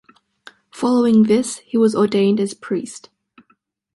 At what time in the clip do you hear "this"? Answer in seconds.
1.25-1.57